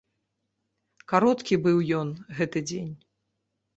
[1.13, 2.91] Кароткі быў ён, гэты дзень.